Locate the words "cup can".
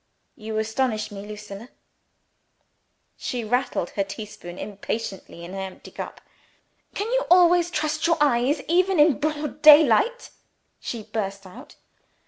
5.91-7.05